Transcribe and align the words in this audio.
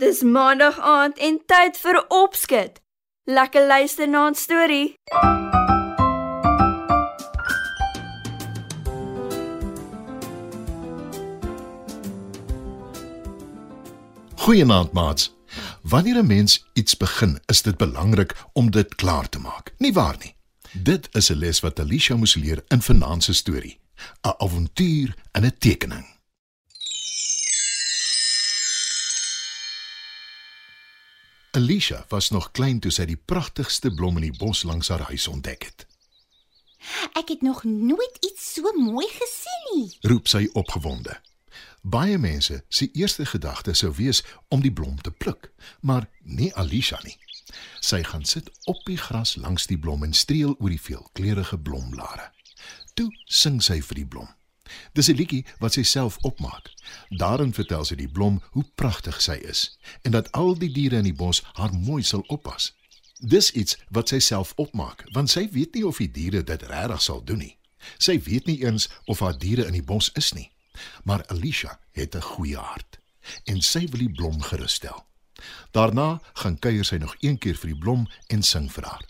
Dis 0.00 0.22
maandag 0.22 0.78
aand 0.80 1.18
en 1.18 1.34
tyd 1.46 1.76
vir 1.76 1.98
opskud. 2.08 2.78
Lekker 3.28 3.66
luister 3.66 4.08
na 4.08 4.22
'n 4.28 4.34
storie. 4.34 4.94
Goeienaand 14.34 14.92
maats. 14.92 15.34
Wanneer 15.82 16.16
'n 16.16 16.26
mens 16.26 16.70
iets 16.72 16.96
begin, 16.96 17.40
is 17.46 17.62
dit 17.62 17.76
belangrik 17.76 18.32
om 18.52 18.70
dit 18.70 18.94
klaar 18.94 19.28
te 19.28 19.38
maak. 19.38 19.74
Nie 19.78 19.92
waar 19.92 20.16
nie? 20.18 20.34
Dit 20.72 21.08
is 21.12 21.30
'n 21.30 21.38
les 21.38 21.60
wat 21.60 21.80
Alicia 21.80 22.16
moes 22.16 22.34
leer 22.34 22.64
in 22.68 22.82
vanaand 22.82 23.24
se 23.24 23.32
storie. 23.32 23.78
'n 24.22 24.34
Avontuur 24.38 25.14
in 25.32 25.44
'n 25.44 25.58
tekening. 25.58 26.19
Alicia 31.52 32.04
was 32.08 32.30
nog 32.30 32.50
klein 32.50 32.78
toe 32.80 32.92
sy 32.94 33.04
die 33.10 33.18
pragtigste 33.18 33.90
blom 33.94 34.20
in 34.20 34.28
die 34.28 34.38
bos 34.38 34.62
langs 34.62 34.88
haar 34.88 35.08
huis 35.08 35.26
ontdek 35.28 35.64
het. 35.66 35.86
Ek 37.18 37.28
het 37.28 37.42
nog 37.42 37.64
nooit 37.64 38.16
iets 38.22 38.52
so 38.54 38.70
mooi 38.76 39.06
gesien 39.10 39.64
nie. 39.74 39.88
Roep 40.06 40.30
sy 40.30 40.46
opgewonde. 40.54 41.18
Baie 41.82 42.18
mense 42.18 42.62
se 42.68 42.90
eerste 42.92 43.26
gedagte 43.26 43.74
sou 43.74 43.90
wees 43.96 44.22
om 44.48 44.62
die 44.62 44.72
blom 44.72 45.00
te 45.02 45.10
pluk, 45.10 45.50
maar 45.80 46.06
nie 46.22 46.54
Alicia 46.54 47.00
nie. 47.02 47.16
Sy 47.80 48.02
gaan 48.06 48.24
sit 48.24 48.50
op 48.70 48.84
die 48.86 48.98
gras 49.00 49.34
langs 49.36 49.66
die 49.66 49.78
blom 49.78 50.04
en 50.06 50.14
streel 50.14 50.54
oor 50.58 50.70
die 50.70 50.80
veelkleurige 50.80 51.58
blomblare. 51.58 52.30
Toe 52.94 53.10
sing 53.26 53.58
sy 53.62 53.80
vir 53.82 54.04
die 54.04 54.06
blom. 54.06 54.30
Dis 54.92 55.08
'n 55.08 55.16
liedjie 55.16 55.44
wat 55.58 55.72
sy 55.72 55.82
self 55.82 56.16
opmaak. 56.20 56.70
Daarin 57.08 57.54
vertel 57.54 57.84
sy 57.84 57.94
die 57.94 58.08
blom 58.08 58.42
hoe 58.50 58.64
pragtig 58.74 59.22
sy 59.22 59.38
is 59.42 59.78
en 60.02 60.10
dat 60.10 60.32
al 60.32 60.54
die 60.58 60.72
diere 60.72 60.96
in 60.96 61.04
die 61.04 61.14
bos 61.14 61.42
haar 61.52 61.72
mooi 61.72 62.02
sal 62.02 62.24
oppas. 62.26 62.72
Dis 63.20 63.50
iets 63.50 63.76
wat 63.88 64.08
sy 64.08 64.18
self 64.18 64.52
opmaak, 64.56 65.04
want 65.12 65.30
sy 65.30 65.48
weet 65.52 65.74
nie 65.74 65.86
of 65.86 65.98
die 65.98 66.10
diere 66.10 66.42
dit 66.42 66.62
regtig 66.62 67.02
sal 67.02 67.24
doen 67.24 67.38
nie. 67.38 67.56
Sy 67.98 68.20
weet 68.20 68.46
nie 68.46 68.64
eens 68.64 68.88
of 69.04 69.20
haar 69.20 69.38
diere 69.38 69.66
in 69.66 69.76
die 69.76 69.84
bos 69.84 70.10
is 70.14 70.32
nie. 70.32 70.50
Maar 71.04 71.26
Alicia 71.26 71.78
het 71.92 72.14
'n 72.14 72.20
goeie 72.20 72.56
hart 72.56 72.98
en 73.44 73.60
sy 73.60 73.86
wil 73.86 74.00
die 74.00 74.14
blom 74.16 74.42
gerusstel. 74.42 75.06
Daarna 75.72 76.20
gaan 76.32 76.58
kuier 76.58 76.84
sy 76.84 76.96
nog 76.96 77.16
een 77.20 77.38
keer 77.38 77.56
vir 77.56 77.70
die 77.70 77.78
blom 77.78 78.08
en 78.28 78.42
sing 78.42 78.72
vir 78.72 78.84
haar. 78.84 79.04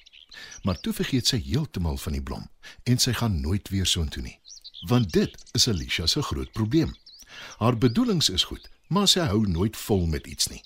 Maar 0.62 0.80
toe 0.80 0.92
vergeet 0.92 1.26
sy 1.26 1.42
heeltemal 1.42 1.96
van 1.96 2.12
die 2.12 2.22
blom 2.22 2.50
en 2.84 2.98
sy 2.98 3.12
gaan 3.12 3.40
nooit 3.40 3.68
weer 3.68 3.86
soontoe 3.86 4.22
nie 4.22 4.39
want 4.88 5.12
dit 5.12 5.36
is 5.52 5.68
Alicia 5.68 6.06
se 6.06 6.22
groot 6.22 6.52
probleem. 6.52 6.94
Haar 7.58 7.78
bedoelings 7.78 8.28
is 8.28 8.44
goed, 8.44 8.68
maar 8.88 9.08
sy 9.08 9.20
hou 9.20 9.46
nooit 9.48 9.76
vol 9.76 10.06
met 10.06 10.26
iets 10.26 10.48
nie. 10.48 10.62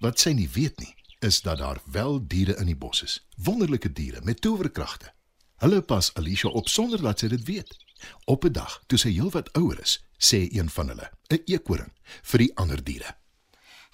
Wat 0.00 0.20
sy 0.20 0.32
nie 0.32 0.48
weet 0.48 0.78
nie, 0.80 0.94
is 1.20 1.40
dat 1.42 1.58
daar 1.58 1.80
wel 1.84 2.26
diere 2.26 2.56
in 2.56 2.66
die 2.66 2.76
bos 2.76 3.02
is, 3.02 3.26
wonderlike 3.36 3.92
diere 3.92 4.20
met 4.22 4.40
towerkragte. 4.40 5.12
Hulle 5.56 5.82
pas 5.82 6.14
Alicia 6.14 6.50
op 6.50 6.68
sonder 6.68 7.02
dat 7.02 7.18
sy 7.18 7.28
dit 7.32 7.44
weet. 7.44 7.76
Op 8.24 8.44
'n 8.44 8.52
dag, 8.52 8.82
toe 8.86 8.98
sy 8.98 9.10
heelwat 9.10 9.52
ouer 9.52 9.80
is, 9.80 10.04
sê 10.18 10.48
een 10.52 10.70
van 10.70 10.88
hulle, 10.88 11.10
'n 11.28 11.42
eekhoring, 11.46 11.92
vir 12.22 12.38
die 12.38 12.56
ander 12.56 12.84
diere: 12.84 13.15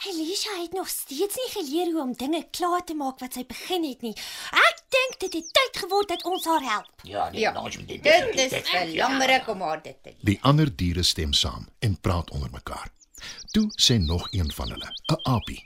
Alicia 0.09 0.61
het 0.63 0.73
nog 0.73 0.89
steeds 0.89 1.35
nie 1.37 1.51
geleer 1.51 1.93
hoe 1.93 2.01
om 2.03 2.13
dinge 2.13 2.47
klaar 2.51 2.85
te 2.85 2.95
maak 2.95 3.19
wat 3.23 3.37
sy 3.39 3.45
begin 3.47 3.85
het 3.85 4.01
nie. 4.03 4.15
Ek 4.51 4.81
dink 4.95 5.19
dit 5.21 5.37
het 5.39 5.53
tyd 5.59 5.79
geword 5.85 6.09
dat 6.09 6.25
ons 6.25 6.47
haar 6.51 6.63
help. 6.63 6.91
Ja, 7.03 7.29
nee, 7.31 7.41
Ja, 7.41 7.53
nou 7.53 7.69
is 7.69 7.77
dit. 7.77 8.03
Dit 8.03 8.35
is 8.53 8.71
belangrik 8.71 9.49
om 9.49 9.61
haar 9.61 9.83
dit 9.83 9.97
te 10.03 10.09
leer. 10.11 10.25
Die 10.25 10.39
ander 10.43 10.77
diere 10.77 11.03
stem 11.03 11.33
saam 11.33 11.69
en 11.79 12.01
praat 12.01 12.31
onder 12.31 12.51
mekaar. 12.51 12.91
Toe 13.55 13.69
sê 13.79 13.99
nog 14.01 14.27
een 14.33 14.53
van 14.53 14.71
hulle, 14.71 14.91
'n 15.13 15.21
aapie: 15.23 15.63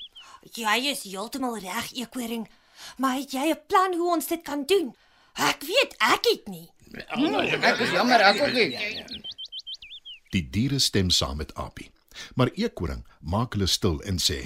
Jy 0.53 0.77
is 0.93 1.03
heeltemal 1.03 1.59
reg, 1.59 1.93
Ekoring. 1.93 2.49
Maar 2.97 3.17
het 3.17 3.31
jy 3.33 3.51
'n 3.51 3.61
plan 3.67 3.95
hoe 3.95 4.13
ons 4.15 4.27
dit 4.27 4.43
kan 4.43 4.65
doen? 4.67 4.97
Ek 5.35 5.63
weet 5.63 5.95
ek 5.99 6.25
het 6.33 6.47
nie. 6.49 6.71
Ek 7.61 7.79
is 7.79 7.91
jammer 7.91 8.21
ek 8.21 8.43
ook 8.43 8.53
nie. 8.53 9.05
Die 10.31 10.51
diere 10.51 10.79
stem 10.79 11.11
saam 11.11 11.37
met 11.37 11.55
aapie. 11.55 11.91
Maar 12.35 12.51
eekhoring 12.55 13.05
maak 13.21 13.53
hulle 13.53 13.67
stil 13.67 14.01
en 14.03 14.19
sê: 14.19 14.41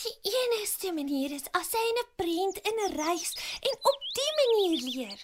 Die 0.00 0.16
enigste 0.22 0.92
manier 0.92 1.32
is 1.36 1.46
as 1.52 1.72
hy 1.76 1.86
'n 1.92 2.08
prent 2.16 2.58
in 2.58 2.76
'n 2.86 2.96
reis 2.96 3.36
en 3.60 3.74
op 3.92 4.00
die 4.18 4.32
manier 4.40 4.78
leer. 4.90 5.18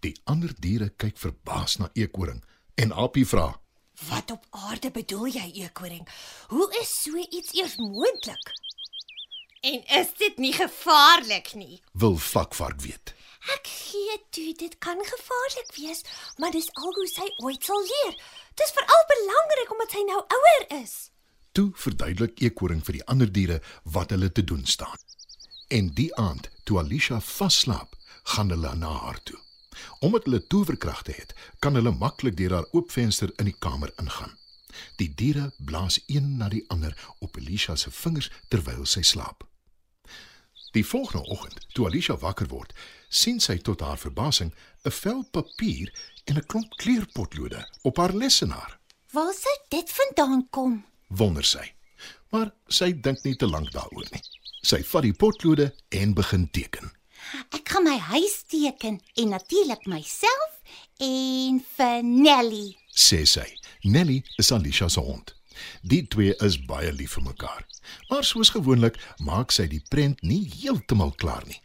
Die 0.00 0.20
ander 0.24 0.52
diere 0.60 0.88
kyk 0.88 1.18
verbaas 1.18 1.76
na 1.78 1.90
eekhoring 1.92 2.44
en 2.74 2.92
aapie 2.92 3.26
vra: 3.26 3.60
Wat 4.08 4.30
op 4.30 4.46
aarde 4.50 4.90
bedoel 4.90 5.26
jy, 5.26 5.50
Ekoring? 5.64 6.08
Hoe 6.48 6.68
is 6.80 7.02
so 7.02 7.16
iets 7.16 7.52
eers 7.52 7.76
moontlik? 7.76 8.52
En 9.60 9.84
is 9.84 10.14
dit 10.16 10.36
nie 10.38 10.52
gevaarlik 10.52 11.54
nie? 11.54 11.82
"Wil 11.92 12.16
vakvark 12.16 12.80
weet." 12.80 13.14
Ek 13.40 13.66
gee 13.66 14.16
toe 14.30 14.54
dit 14.54 14.78
kan 14.78 15.04
gevaarlik 15.04 15.72
wees, 15.76 16.04
maar 16.36 16.50
dis 16.50 16.68
al 16.72 16.92
hoe 16.94 17.06
sy 17.06 17.28
ooit 17.36 17.64
sal 17.64 17.80
leer. 17.80 18.14
Dis 18.54 18.70
veral 18.70 19.04
belangrik 19.08 19.72
omdat 19.72 19.90
sy 19.90 20.02
nou 20.04 20.24
ouer 20.26 20.82
is. 20.82 21.09
Toe 21.52 21.70
verduidelik 21.74 22.40
eekhoring 22.40 22.82
vir 22.86 23.00
die 23.00 23.06
ander 23.10 23.30
diere 23.32 23.60
wat 23.82 24.10
hulle 24.14 24.32
te 24.32 24.44
doen 24.44 24.66
staan. 24.66 24.98
En 25.68 25.88
die 25.94 26.10
aand, 26.16 26.50
toe 26.64 26.78
Alicia 26.78 27.20
vasslaap, 27.20 27.96
gaan 28.22 28.50
hulle 28.50 28.74
na 28.74 28.90
haar 29.04 29.22
toe. 29.22 29.38
Omdat 30.00 30.24
hulle 30.24 30.46
towerkragte 30.46 31.12
het, 31.12 31.34
kan 31.58 31.74
hulle 31.74 31.90
maklik 31.90 32.36
deur 32.36 32.54
haar 32.54 32.68
oop 32.70 32.90
venster 32.90 33.32
in 33.36 33.50
die 33.50 33.56
kamer 33.58 33.92
ingaan. 34.02 34.36
Die 34.96 35.10
diere 35.14 35.52
blaas 35.58 35.98
een 36.06 36.36
na 36.36 36.48
die 36.48 36.64
ander 36.68 36.94
op 37.18 37.36
Alicia 37.36 37.76
se 37.76 37.90
vingers 37.90 38.30
terwyl 38.48 38.86
sy 38.86 39.02
slaap. 39.02 39.46
Die 40.70 40.86
volgende 40.86 41.26
oggend, 41.26 41.66
toe 41.74 41.86
Alicia 41.86 42.14
wakker 42.16 42.46
word, 42.46 42.74
sien 43.08 43.40
sy 43.42 43.56
tot 43.58 43.80
haar 43.82 43.98
verbasing 43.98 44.52
'n 44.84 44.90
vel 44.90 45.24
papier 45.30 45.90
en 46.24 46.36
'n 46.38 46.46
klomp 46.46 46.76
kleurpotlode 46.76 47.66
op 47.82 47.96
haar 47.96 48.14
lessenaar. 48.14 48.78
Waar 49.12 49.34
sou 49.34 49.56
dit 49.68 49.90
vandaan 49.90 50.46
kom? 50.50 50.89
Wonder 51.10 51.44
sy. 51.44 51.66
Maar 52.30 52.52
sy 52.70 52.92
dink 53.02 53.24
nie 53.26 53.36
te 53.36 53.48
lank 53.50 53.72
daaroor 53.74 54.06
nie. 54.14 54.22
Sy 54.62 54.82
vat 54.86 55.06
die 55.06 55.16
potlode 55.16 55.70
en 55.96 56.14
begin 56.14 56.46
teken. 56.54 56.90
Ek 57.54 57.68
gaan 57.68 57.84
my 57.86 57.96
huis 58.10 58.42
teken 58.50 59.00
en 59.20 59.34
natuurlik 59.34 59.86
myself 59.90 60.60
en 61.02 61.60
vir 61.76 62.02
Nelly. 62.06 62.76
Sê 62.94 63.24
sy. 63.28 63.46
Nelly 63.84 64.20
is 64.38 64.52
Alicia 64.52 64.88
se 64.88 65.00
hond. 65.00 65.34
Die 65.82 66.02
twee 66.08 66.34
is 66.44 66.56
baie 66.68 66.92
lief 66.92 67.16
vir 67.18 67.26
mekaar. 67.30 67.66
Maar 68.08 68.24
soos 68.24 68.52
gewoonlik 68.54 68.96
maak 69.24 69.52
sy 69.52 69.66
die 69.68 69.82
prent 69.92 70.22
nie 70.22 70.44
heeltemal 70.60 71.12
klaar 71.20 71.44
nie. 71.48 71.60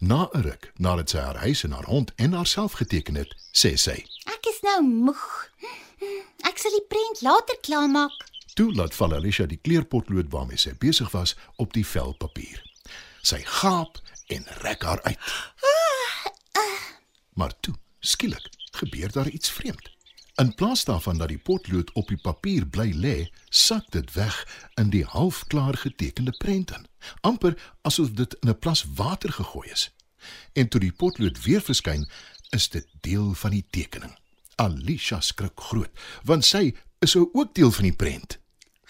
Na 0.00 0.28
'n 0.32 0.42
ruk, 0.46 0.72
nadat 0.78 1.10
sy 1.10 1.18
haar 1.18 1.40
huis 1.42 1.64
en 1.64 1.72
haar 1.72 1.88
hond 1.90 2.12
en 2.16 2.32
haarself 2.32 2.72
geteken 2.78 3.16
het, 3.16 3.34
sê 3.52 3.74
sy: 3.76 4.06
Ek 4.30 4.46
is 4.46 4.60
nou 4.62 4.80
moeg. 4.82 5.50
Ek 6.44 6.58
sal 6.58 6.70
die 6.70 6.86
prent 6.88 7.22
later 7.22 7.58
klaarmaak. 7.60 8.14
Toe 8.54 8.72
laat 8.74 8.94
val 8.94 9.14
Alicia 9.14 9.48
die 9.50 9.58
kleurpotlood 9.58 10.28
waarmee 10.30 10.58
sy 10.62 10.76
besig 10.78 11.10
was 11.10 11.32
op 11.58 11.72
die 11.74 11.86
vel 11.86 12.12
papier. 12.22 12.60
Sy 13.26 13.40
gaap 13.58 13.98
en 14.30 14.46
rek 14.62 14.84
haar 14.86 15.02
uit. 15.02 15.32
Maar 17.34 17.56
toe, 17.66 17.74
skielik, 17.98 18.46
gebeur 18.78 19.10
daar 19.12 19.28
iets 19.28 19.50
vreemd. 19.50 19.90
In 20.38 20.54
plaas 20.54 20.84
daarvan 20.86 21.18
dat 21.18 21.32
die 21.32 21.38
potlood 21.38 21.90
op 21.98 22.08
die 22.10 22.18
papier 22.22 22.66
bly 22.66 22.92
lê, 22.94 23.16
sak 23.50 23.90
dit 23.90 24.12
weg 24.14 24.38
in 24.78 24.90
die 24.94 25.02
halfklaar 25.06 25.74
getekende 25.78 26.34
prent 26.38 26.70
in, 26.78 26.86
amper 27.26 27.58
asof 27.82 28.14
dit 28.14 28.38
in 28.42 28.50
'n 28.50 28.58
plas 28.58 28.84
water 28.94 29.32
gegooi 29.32 29.70
is. 29.70 29.90
En 30.52 30.68
toe 30.68 30.80
die 30.80 30.92
potlood 30.92 31.42
weer 31.42 31.60
verskyn, 31.60 32.06
is 32.50 32.68
dit 32.68 32.86
deel 33.00 33.34
van 33.34 33.50
die 33.50 33.66
tekening. 33.70 34.14
Alicia 34.56 35.20
skrik 35.20 35.60
groot, 35.60 35.90
want 36.22 36.44
sy 36.44 36.74
is 36.98 37.16
ook 37.16 37.54
deel 37.54 37.70
van 37.70 37.84
die 37.84 37.96
prent 37.96 38.42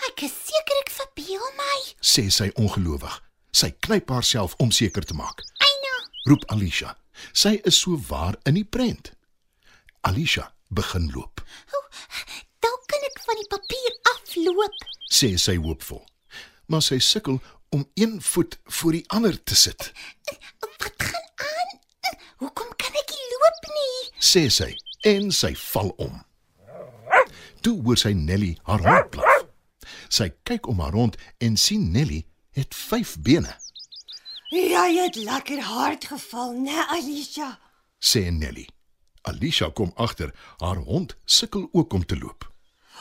Ek 0.09 0.23
is 0.27 0.35
seker 0.49 0.81
ek 0.83 0.91
verbeel 0.99 1.45
my. 1.59 1.77
sê 2.03 2.27
sy 2.31 2.51
ongelowig. 2.61 3.15
Sy 3.55 3.71
knyp 3.87 4.11
haarself 4.11 4.55
om 4.59 4.71
seker 4.75 5.05
te 5.07 5.15
maak. 5.15 5.43
Eina, 5.63 5.95
Roep 6.29 6.45
Alicia. 6.51 6.97
Sy 7.33 7.61
is 7.65 7.79
so 7.79 7.97
waar 8.09 8.35
in 8.45 8.55
die 8.59 8.65
prent. 8.67 9.13
Alicia 10.05 10.49
begin 10.75 11.07
loop, 11.15 11.41
dalk 12.61 12.83
kan 12.91 13.05
ek 13.07 13.21
van 13.25 13.39
die 13.39 13.47
papier 13.53 13.95
afloop. 14.11 14.75
sê 15.15 15.37
sy 15.39 15.55
hoopvol. 15.63 16.03
Maar 16.67 16.83
sy 16.83 16.99
sukkel 16.99 17.39
om 17.71 17.85
een 17.95 18.19
voet 18.23 18.59
voor 18.81 18.93
die 18.99 19.05
ander 19.09 19.37
te 19.45 19.55
sit, 19.55 19.93
Wat 20.61 20.93
gaan 20.99 21.29
aan? 21.47 21.79
Hoekom 22.43 22.69
kan 22.77 22.93
ek 23.01 23.11
nie 23.15 23.29
loop 23.33 23.69
nie? 23.77 24.11
sê 24.21 24.49
sy 24.51 24.75
en 25.07 25.31
sy 25.33 25.55
val 25.71 25.95
om. 25.99 26.19
Toe 27.63 27.79
hoor 27.87 27.97
sy 27.97 28.13
Nelly 28.13 28.57
haar 28.67 28.83
hond 28.85 29.11
blaf. 29.15 29.24
Sy 30.15 30.29
kyk 30.47 30.69
om 30.71 30.79
haar 30.85 30.95
rond 30.95 31.17
en 31.43 31.57
sien 31.59 31.91
Nelly 31.95 32.23
het 32.55 32.75
5 32.75 33.17
bene, 33.27 33.57
Jy 34.55 34.91
het 35.01 35.17
lekker 35.19 35.61
hard 35.67 36.05
geval, 36.07 36.53
né, 36.63 36.85
Alicia? 36.95 37.59
sê 37.99 38.31
Nelly. 38.31 38.69
Alicia 39.27 39.71
kom 39.71 39.91
agter, 39.97 40.31
haar 40.61 40.77
hond 40.87 41.17
sukkel 41.25 41.69
ook 41.73 41.93
om 41.93 42.05
te 42.07 42.19
loop. 42.19 42.45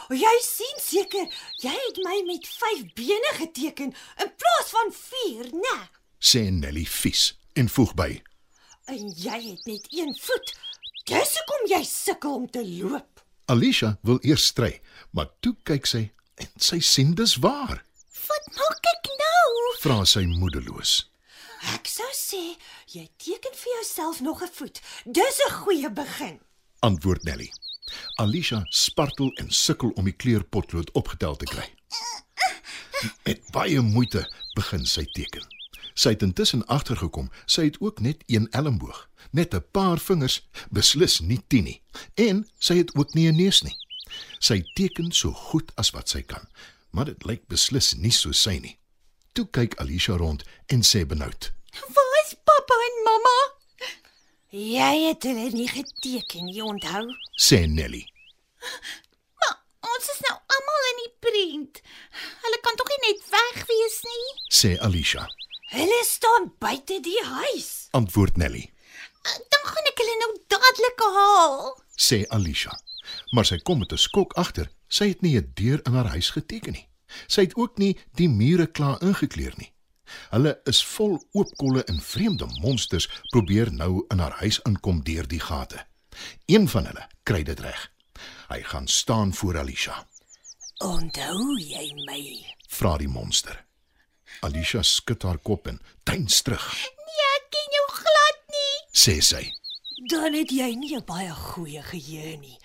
Jy 0.10 0.32
sien 0.42 0.80
seker, 0.82 1.28
jy 1.62 1.74
het 1.74 2.00
my 2.06 2.16
met 2.32 2.48
5 2.48 2.82
bene 2.98 3.34
geteken 3.38 3.94
in 3.94 4.32
plaas 4.42 4.72
van 4.74 4.90
4, 4.98 5.52
né? 5.54 5.76
sê 6.20 6.48
Nelly 6.50 6.86
vies 6.90 7.34
en 7.54 7.70
voeg 7.70 7.94
by: 7.94 8.10
En 8.90 9.14
jy 9.14 9.38
het 9.52 9.66
net 9.70 9.86
een 9.94 10.16
voet. 10.22 10.56
Dis 11.06 11.38
hoekom 11.38 11.70
jy 11.70 11.84
sukkel 11.84 12.36
om 12.36 12.50
te 12.50 12.64
loop. 12.66 13.22
Alicia 13.46 13.98
wil 14.02 14.18
eers 14.24 14.46
stry, 14.50 14.80
maar 15.12 15.30
toe 15.40 15.54
kyk 15.68 15.86
sy 15.86 16.08
en 16.36 16.50
sy 16.58 16.80
sien 16.80 17.14
dis 17.14 17.36
waar. 17.36 17.84
Wat 18.28 18.46
maak 18.58 18.92
ek 18.94 19.10
nou? 19.20 19.50
Vra 19.82 20.04
sy 20.06 20.26
moedeloos. 20.26 21.10
Ek 21.74 21.88
sou 21.88 22.10
sê 22.16 22.56
jy 22.92 23.08
teken 23.18 23.56
vir 23.56 23.74
jouself 23.78 24.22
nog 24.22 24.44
'n 24.44 24.52
voet. 24.54 24.82
Dis 25.06 25.40
'n 25.48 25.52
goeie 25.64 25.90
begin. 25.92 26.40
Antwoord 26.80 27.24
Nelly. 27.24 27.52
Alicia 28.16 28.66
spartel 28.70 29.32
en 29.42 29.52
sukkel 29.52 29.90
om 29.90 30.06
die 30.06 30.16
kleurpotlood 30.16 30.92
opgetel 30.92 31.36
te 31.36 31.46
kry. 31.46 31.68
Met 33.24 33.42
baie 33.52 33.82
moeite 33.82 34.24
begin 34.56 34.86
sy 34.86 35.06
teken. 35.12 35.46
Sy 35.94 36.10
het 36.16 36.22
intussen 36.22 36.66
agtergekom, 36.66 37.30
sy 37.46 37.64
het 37.64 37.80
ook 37.80 38.00
net 38.00 38.24
een 38.26 38.48
elmboog, 38.52 39.10
net 39.32 39.54
'n 39.54 39.66
paar 39.72 40.00
vingers, 40.00 40.42
beslis 40.70 41.20
nie 41.20 41.42
10 41.48 41.64
nie. 41.64 41.82
En 42.14 42.48
sy 42.58 42.78
het 42.78 42.96
ook 42.96 43.14
nie 43.14 43.28
'n 43.28 43.36
neus 43.36 43.62
nie. 43.62 43.78
Sy 44.40 44.62
teken 44.76 45.12
so 45.12 45.32
goed 45.32 45.72
as 45.80 45.92
wat 45.96 46.10
sy 46.12 46.22
kan, 46.22 46.48
maar 46.92 47.06
dit 47.10 47.26
lyk 47.26 47.48
beslis 47.52 47.94
nie 47.96 48.12
so 48.12 48.32
sy 48.32 48.58
nie. 48.60 48.78
Toe 49.34 49.46
kyk 49.50 49.80
Alicia 49.82 50.18
rond 50.20 50.44
en 50.70 50.84
sê 50.86 51.04
benoud: 51.10 51.52
Waar 51.96 52.18
is 52.24 52.36
pappa 52.46 52.76
en 52.88 52.98
mamma? 53.08 53.38
Jy 54.54 54.90
het 55.08 55.24
hulle 55.26 55.48
nie 55.56 55.68
geteken 55.72 56.46
nie, 56.46 56.62
onthou? 56.62 57.08
sê 57.42 57.64
Nelly. 57.68 58.04
Maar 59.42 59.56
ons 59.94 60.10
is 60.14 60.20
nou 60.28 60.36
almal 60.58 60.86
in 60.92 61.00
die 61.02 61.14
prent. 61.26 61.82
Hulle 62.44 62.60
kan 62.62 62.78
tog 62.78 62.92
nie 62.94 63.02
net 63.08 63.24
weg 63.34 63.64
wees 63.72 63.98
nie. 64.06 64.28
sê 64.54 64.76
Alicia. 64.86 65.26
Hulle 65.74 66.00
staan 66.06 66.52
buite 66.62 67.00
die 67.02 67.18
huis. 67.26 67.88
Antwoord 67.98 68.38
Nelly. 68.38 68.68
Dan 69.26 69.66
gaan 69.72 69.90
ek 69.90 70.02
hulle 70.04 70.16
nou 70.22 70.32
dadelik 70.54 71.04
haal. 71.18 71.58
sê 71.98 72.22
Alicia. 72.38 72.78
Maar 73.32 73.46
sy 73.46 73.58
kom 73.58 73.80
met 73.80 73.92
'n 73.94 73.98
skok 73.98 74.34
agter. 74.34 74.70
Sy 74.88 75.08
het 75.08 75.22
nie 75.22 75.38
'n 75.38 75.52
deur 75.54 75.82
in 75.86 75.94
haar 75.94 76.08
huis 76.10 76.30
geteken 76.30 76.74
nie. 76.74 76.88
Sy 77.28 77.42
het 77.42 77.56
ook 77.56 77.78
nie 77.78 77.98
die 78.16 78.30
mure 78.30 78.68
klaar 78.68 79.02
ingekleur 79.02 79.54
nie. 79.58 79.72
Hulle 80.30 80.60
is 80.66 80.84
vol 80.86 81.24
oopkolle 81.32 81.84
en 81.84 82.02
vreemde 82.02 82.46
monsters 82.62 83.08
probeer 83.32 83.72
nou 83.74 84.06
in 84.10 84.20
haar 84.20 84.32
huis 84.40 84.60
inkom 84.66 85.04
deur 85.04 85.28
die 85.28 85.40
gate. 85.40 85.86
Een 86.46 86.68
van 86.70 86.86
hulle 86.86 87.08
kry 87.24 87.44
dit 87.44 87.60
reg. 87.60 87.92
Hy 88.50 88.62
gaan 88.62 88.88
staan 88.88 89.34
voor 89.34 89.58
Alicia. 89.58 90.08
Onthou 90.84 91.58
jy 91.60 91.94
my? 92.06 92.46
Vra 92.68 92.98
die 92.98 93.08
monster. 93.08 93.64
Alicia 94.42 94.82
skud 94.84 95.24
haar 95.24 95.38
kop 95.38 95.68
en 95.68 95.80
duins 96.04 96.42
terug, 96.42 96.66
Nee, 96.74 97.26
ek 97.38 97.46
ken 97.54 97.70
jou 97.78 97.88
glad 98.00 98.40
nie. 98.50 98.78
sê 98.92 99.22
sy. 99.22 99.54
Dan 100.10 100.34
het 100.34 100.50
jy 100.52 100.76
nie 100.76 100.96
'n 100.98 101.06
baie 101.06 101.32
goeie 101.32 101.82
geheue 101.84 102.38
nie. 102.38 102.58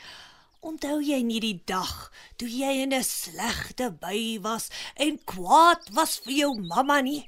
Onthou 0.60 0.98
jy 0.98 1.20
nie 1.22 1.38
die 1.38 1.58
dag 1.70 2.10
toe 2.36 2.48
jy 2.50 2.82
in 2.82 2.94
'n 2.94 3.04
slegte 3.04 3.90
bui 4.00 4.40
was 4.42 4.68
en 4.96 5.20
kwaad 5.24 5.88
was 5.94 6.18
vir 6.24 6.32
jou 6.32 6.58
mamma 6.60 7.00
nie? 7.00 7.22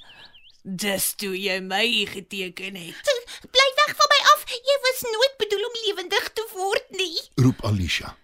Dis 0.62 1.14
toe 1.14 1.36
jy 1.38 1.60
my 1.60 2.06
geteken 2.10 2.74
het. 2.74 3.06
Bly 3.54 3.68
weg 3.80 3.92
van 3.96 4.08
my 4.12 4.20
af. 4.34 4.44
Jy 4.50 4.76
was 4.86 5.00
nooit 5.02 5.36
bedoel 5.38 5.64
om 5.64 5.78
lewendig 5.86 6.32
te 6.32 6.48
word 6.54 6.90
nie. 6.90 7.20
roep 7.34 7.64
Alicia. 7.64 8.16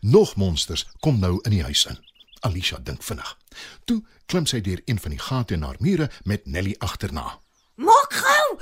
Nog 0.00 0.36
monsters 0.36 0.86
kom 1.00 1.18
nou 1.18 1.38
in 1.42 1.50
die 1.50 1.62
huis 1.62 1.84
in. 1.86 1.98
Alicia 2.40 2.78
dink 2.78 3.02
vinnig. 3.02 3.38
Toe 3.84 4.02
klim 4.26 4.46
sy 4.46 4.60
deur 4.60 4.80
een 4.84 5.00
van 5.00 5.10
die 5.10 5.20
gate 5.20 5.54
in 5.54 5.62
haar 5.62 5.76
mure 5.78 6.10
met 6.24 6.46
Nelly 6.46 6.74
agterna. 6.78 7.40
Maak 7.74 8.12
gou. 8.12 8.58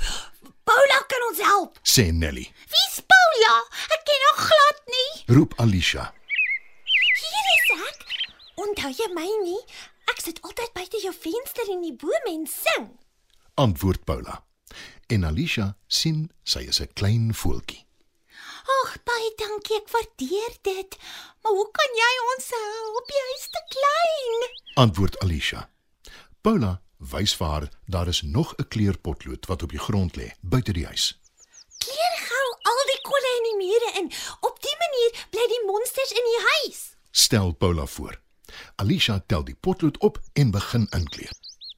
Ons 1.31 1.39
help. 1.47 1.77
Sê 1.87 2.09
Nelly. 2.11 2.43
Wie's 2.67 2.97
Paula? 3.07 3.53
Ek 3.95 4.01
ken 4.03 4.23
haar 4.27 4.39
glad 4.43 4.79
nie. 4.91 5.11
Roep 5.31 5.53
Alicia. 5.63 6.09
Hier 7.21 7.45
is 7.53 7.69
ek. 7.77 8.01
Onthou 8.59 8.91
jy 8.91 9.07
my 9.15 9.29
nie? 9.45 9.61
Ek 10.11 10.19
sit 10.19 10.41
altyd 10.43 10.73
buite 10.75 10.99
jou 10.99 11.13
venster 11.15 11.71
in 11.71 11.85
die 11.85 11.93
bome 11.95 12.33
en 12.33 12.43
sing. 12.51 12.89
Antwoord 13.63 14.03
Paula. 14.03 14.41
En 15.07 15.23
Alicia 15.29 15.69
sien 15.87 16.27
sy 16.43 16.65
is 16.67 16.81
'n 16.83 16.91
klein 16.99 17.31
voeltjie. 17.31 17.85
Ag, 18.81 18.91
baie 19.07 19.31
dankie, 19.39 19.79
ek 19.79 19.87
waardeer 19.87 20.53
dit. 20.67 20.99
Maar 21.43 21.55
hoe 21.55 21.69
kan 21.71 21.91
jy 22.03 22.13
ons 22.35 22.51
help? 22.59 23.07
Jy 23.07 23.27
is 23.39 23.47
te 23.55 23.63
klein. 23.77 24.51
Antwoord 24.83 25.19
Alicia. 25.23 25.69
Paula 26.41 26.81
wys 26.99 27.33
vir 27.39 27.47
haar 27.47 27.69
daar 27.87 28.07
is 28.07 28.21
nog 28.21 28.53
'n 28.57 28.67
kleurpotlood 28.67 29.45
wat 29.47 29.63
op 29.63 29.69
die 29.71 29.79
grond 29.87 30.15
lê 30.17 30.33
buite 30.41 30.73
die 30.73 30.85
huis. 30.85 31.21
Keer 31.81 32.15
gou 32.29 32.47
al 32.69 32.81
die 32.91 33.01
kolle 33.09 33.29
in 33.39 33.45
die 33.49 33.59
mure 33.81 33.99
in. 33.99 34.11
Op 34.39 34.59
die 34.61 34.75
manier 34.77 35.25
bly 35.29 35.45
die 35.47 35.63
monsters 35.65 36.11
in 36.11 36.27
die 36.29 36.41
huis. 36.49 36.95
Stel 37.11 37.51
Paula 37.51 37.85
voor. 37.85 38.19
Alicia 38.75 39.19
tel 39.25 39.43
die 39.43 39.55
potlood 39.55 39.97
op 39.97 40.19
en 40.33 40.51
begin 40.51 40.87
inkleur. 40.89 41.31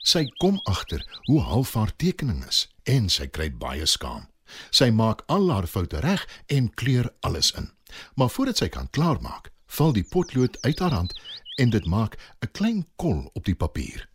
Sy 0.03 0.25
kom 0.37 0.59
agter 0.63 1.03
hoe 1.23 1.41
half 1.41 1.73
haar 1.73 1.95
tekening 1.95 2.43
is 2.47 2.67
en 2.83 3.09
sy 3.09 3.27
kry 3.27 3.49
baie 3.51 3.85
skaam. 3.85 4.27
Sy 4.71 4.89
maak 4.91 5.23
al 5.31 5.49
haar 5.51 5.67
foute 5.67 6.01
reg 6.03 6.25
en 6.47 6.69
kleur 6.73 7.09
alles 7.21 7.53
in. 7.57 7.71
Maar 8.15 8.29
voordat 8.29 8.57
sy 8.57 8.67
kan 8.69 8.89
klaarmaak, 8.89 9.51
val 9.67 9.93
die 9.93 10.03
potlood 10.03 10.57
uit 10.61 10.79
haar 10.79 10.91
hand 10.91 11.13
en 11.61 11.69
dit 11.69 11.85
maak 11.85 12.17
'n 12.41 12.51
klein 12.51 12.85
kol 12.95 13.29
op 13.33 13.45
die 13.45 13.55
papier. 13.55 14.09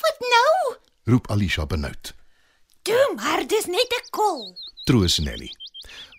Wat 0.00 0.18
nou? 0.20 0.78
Roep 1.04 1.30
Alicia 1.30 1.66
benoud. 1.66 2.14
Toe 2.82 3.12
maar, 3.16 3.46
dis 3.46 3.66
net 3.66 3.90
'n 3.92 4.10
kol. 4.10 4.56
Troos 4.84 5.18
Nelly. 5.18 5.50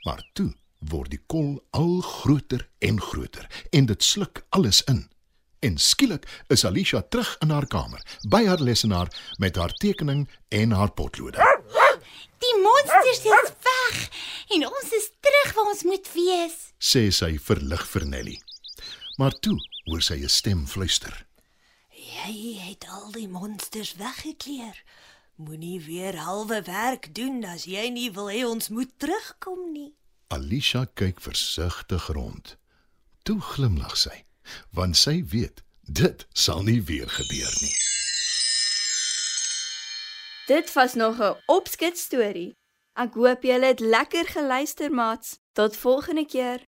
Maar 0.03 0.21
toe 0.33 0.53
word 0.89 1.11
die 1.11 1.21
kol 1.27 1.63
al 1.71 2.01
groter 2.01 2.67
en 2.79 3.01
groter 3.01 3.47
en 3.71 3.85
dit 3.85 4.03
sluk 4.03 4.45
alles 4.49 4.83
in. 4.91 5.05
En 5.65 5.77
skielik 5.77 6.27
is 6.53 6.65
Alicia 6.65 7.01
terug 7.01 7.35
in 7.41 7.49
haar 7.49 7.65
kamer, 7.65 8.01
by 8.29 8.43
haar 8.45 8.61
lesenaar 8.61 9.09
met 9.41 9.55
haar 9.55 9.73
tekening 9.81 10.27
en 10.49 10.71
haar 10.71 10.91
potlode. 10.91 11.41
Die 12.43 12.55
monsters 12.61 13.23
is 13.23 13.53
weg 13.65 14.01
en 14.53 14.67
ons 14.67 14.91
is 14.93 15.09
terug 15.19 15.53
waar 15.55 15.71
ons 15.71 15.83
moet 15.83 16.11
wees. 16.13 16.57
sê 16.77 17.09
sy 17.09 17.37
verlig 17.41 17.85
vir 17.93 18.05
Nelly. 18.05 18.35
Maar 19.17 19.33
toe 19.39 19.55
hoor 19.87 20.01
sy 20.01 20.19
'n 20.21 20.29
stem 20.29 20.67
fluister. 20.67 21.25
Jy 21.89 22.59
het 22.59 22.85
al 22.89 23.11
die 23.11 23.27
monsters 23.27 23.95
weggekleer. 23.95 24.83
Moenie 25.35 25.81
weer 25.81 26.15
halwe 26.17 26.61
werk 26.61 27.15
doen 27.15 27.43
as 27.45 27.65
jy 27.65 27.89
nie 27.89 28.11
wil 28.11 28.29
hê 28.29 28.45
ons 28.45 28.69
moet 28.69 28.91
terugkom 28.97 29.71
nie. 29.71 29.93
Alicia 30.27 30.85
kyk 30.93 31.21
versigtig 31.21 32.07
rond. 32.07 32.57
Toe 33.23 33.41
glimlag 33.41 33.97
sy, 33.97 34.23
want 34.73 34.97
sy 34.97 35.19
weet 35.29 35.61
dit 35.85 36.25
sal 36.33 36.63
nie 36.65 36.81
weer 36.81 37.09
gebeur 37.09 37.53
nie. 37.61 37.75
Dit 40.49 40.73
was 40.73 40.93
nog 40.93 41.21
'n 41.21 41.37
opskets 41.45 42.01
storie. 42.01 42.57
Ek 42.93 43.13
hoop 43.13 43.43
julle 43.43 43.65
het 43.65 43.79
lekker 43.79 44.25
geluister, 44.27 44.91
maats. 44.91 45.39
Tot 45.53 45.77
volgende 45.77 46.25
keer. 46.25 46.65